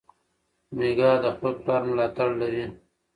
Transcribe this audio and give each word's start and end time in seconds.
میکا 0.77 1.11
د 1.23 1.25
خپل 1.35 1.53
پلار 1.61 1.81
ملاتړ 1.89 2.29
لري. 2.41 2.65